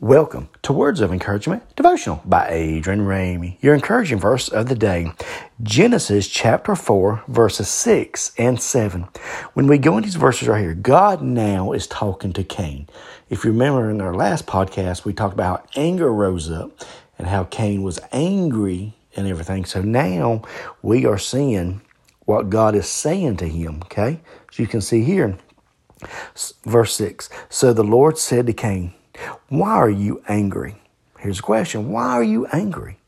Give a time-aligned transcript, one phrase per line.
[0.00, 3.60] Welcome to Words of Encouragement devotional by Adrian Ramey.
[3.60, 5.10] Your encouraging verse of the day,
[5.60, 9.08] Genesis chapter 4, verses 6 and 7.
[9.54, 12.88] When we go into these verses right here, God now is talking to Cain.
[13.28, 16.70] If you remember in our last podcast, we talked about how anger rose up
[17.18, 19.64] and how Cain was angry and everything.
[19.64, 20.42] So now
[20.80, 21.80] we are seeing
[22.24, 24.20] what God is saying to him, okay?
[24.48, 25.36] As you can see here,
[26.64, 27.28] verse 6.
[27.48, 28.94] So the Lord said to Cain,
[29.48, 30.76] why are you angry?
[31.18, 32.98] Here's the question Why are you angry?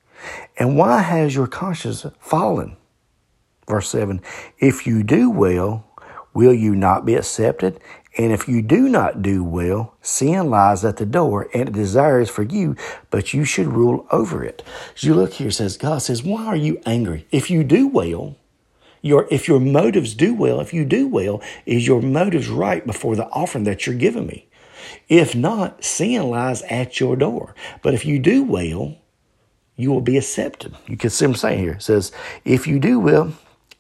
[0.59, 2.77] And why has your conscience fallen?
[3.68, 4.20] Verse 7
[4.59, 5.87] If you do well,
[6.34, 7.80] will you not be accepted?
[8.18, 12.29] And if you do not do well, sin lies at the door and it desires
[12.29, 12.74] for you,
[13.09, 14.65] but you should rule over it.
[14.96, 17.27] As you look here, says God says, Why are you angry?
[17.30, 18.37] If you do well,
[19.02, 23.16] your if your motives do well, if you do well, is your motives right before
[23.16, 24.48] the offering that you're giving me?
[25.09, 27.55] If not, sin lies at your door.
[27.83, 28.97] But if you do well,
[29.77, 30.77] you will be accepted.
[30.87, 31.73] You can see what I'm saying here.
[31.73, 32.13] It says,
[32.45, 33.32] if you do well,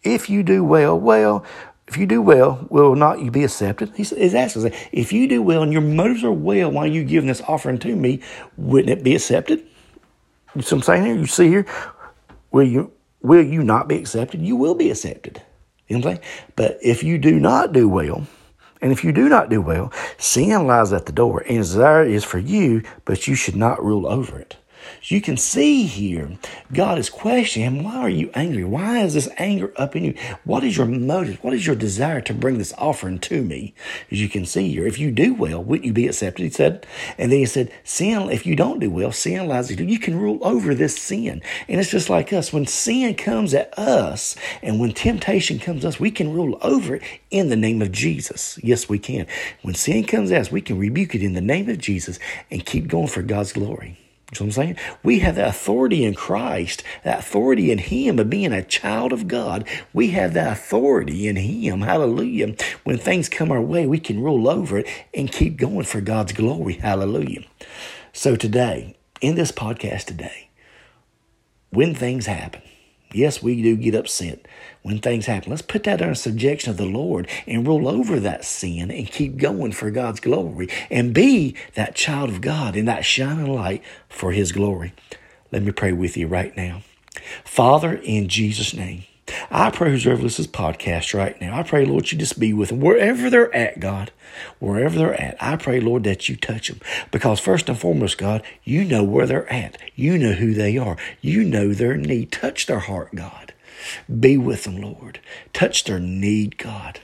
[0.02, 1.44] if you do well, well,
[1.86, 3.92] if you do well, will not you be accepted?
[3.96, 7.28] He's, he's asking, if you do well and your motives are well while you giving
[7.28, 8.20] this offering to me,
[8.56, 9.66] wouldn't it be accepted?
[10.54, 11.14] You see what I'm saying here?
[11.16, 11.66] You see here,
[12.50, 14.40] will you will you not be accepted?
[14.40, 15.42] You will be accepted.
[15.88, 16.32] You know what I'm saying?
[16.56, 18.26] But if you do not do well,
[18.80, 22.24] and if you do not do well, sin lies at the door, and desire is
[22.24, 24.56] for you, but you should not rule over it.
[25.02, 26.38] You can see here,
[26.72, 27.84] God is questioning him.
[27.84, 28.64] Why are you angry?
[28.64, 30.14] Why is this anger up in you?
[30.44, 31.42] What is your motive?
[31.42, 33.74] What is your desire to bring this offering to me?
[34.10, 36.44] As you can see here, if you do well, wouldn't you be accepted?
[36.44, 36.86] He said.
[37.18, 39.84] And then he said, sin, if you don't do well, sin lies you.
[39.84, 41.42] You can rule over this sin.
[41.68, 42.52] And it's just like us.
[42.52, 47.02] When sin comes at us and when temptation comes us, we can rule over it
[47.30, 48.58] in the name of Jesus.
[48.62, 49.26] Yes, we can.
[49.62, 52.18] When sin comes at us, we can rebuke it in the name of Jesus
[52.50, 53.98] and keep going for God's glory.
[54.32, 54.76] You know what I'm saying?
[55.02, 59.26] We have the authority in Christ, that authority in Him of being a child of
[59.26, 59.66] God.
[59.92, 61.80] We have that authority in Him.
[61.80, 62.54] Hallelujah.
[62.84, 66.32] When things come our way, we can rule over it and keep going for God's
[66.32, 66.74] glory.
[66.74, 67.44] Hallelujah.
[68.12, 70.50] So today, in this podcast today,
[71.70, 72.62] when things happen,
[73.12, 74.46] Yes, we do get upset
[74.82, 75.50] when things happen.
[75.50, 79.36] Let's put that under subjection of the Lord and roll over that sin and keep
[79.36, 84.32] going for God's glory and be that child of God in that shining light for
[84.32, 84.92] His glory.
[85.50, 86.82] Let me pray with you right now.
[87.44, 89.04] Father, in Jesus' name,
[89.52, 92.52] I pray whoever listens to this podcast right now, I pray, Lord, you just be
[92.52, 94.12] with them wherever they're at, God.
[94.60, 96.80] Wherever they're at, I pray, Lord, that you touch them.
[97.10, 99.76] Because first and foremost, God, you know where they're at.
[99.96, 100.96] You know who they are.
[101.20, 102.30] You know their need.
[102.30, 103.52] Touch their heart, God.
[104.20, 105.18] Be with them, Lord.
[105.52, 107.00] Touch their need, God.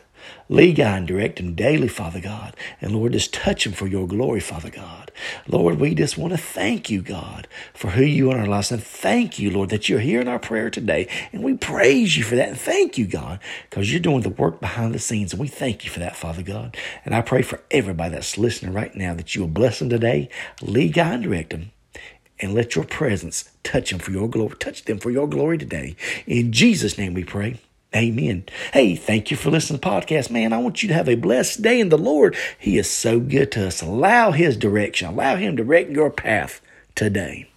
[0.48, 2.54] Lead, guide, and direct him daily, Father God.
[2.81, 5.10] And Lord, just touch him for your glory, Father God.
[5.48, 8.70] Lord, we just want to thank you, God, for who you are in our lives.
[8.70, 11.09] And thank you, Lord, that you're hearing our prayer today.
[11.32, 12.48] And we praise you for that.
[12.48, 15.32] And thank you, God, because you're doing the work behind the scenes.
[15.32, 16.76] And we thank you for that, Father God.
[17.04, 20.28] And I pray for everybody that's listening right now that you will bless them today,
[20.62, 21.72] lead, guide, and direct them
[22.38, 24.54] and let your presence touch them for your glory.
[24.59, 25.97] Touch them for your glory today.
[26.26, 27.59] In Jesus' name we pray.
[27.96, 28.44] Amen.
[28.74, 30.30] Hey, thank you for listening to the podcast.
[30.30, 32.36] Man, I want you to have a blessed day in the Lord.
[32.58, 33.80] He is so good to us.
[33.80, 36.60] Allow His direction, allow Him to direct your path
[36.94, 37.48] today.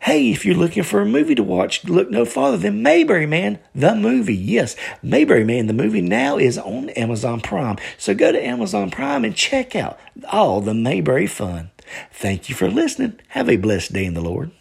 [0.00, 3.58] Hey, if you're looking for a movie to watch, look no farther than Mayberry Man,
[3.74, 4.36] the movie.
[4.36, 7.76] Yes, Mayberry Man, the movie now is on Amazon Prime.
[7.98, 9.98] So go to Amazon Prime and check out
[10.30, 11.70] all the Mayberry fun.
[12.12, 13.18] Thank you for listening.
[13.28, 14.52] Have a blessed day in the Lord.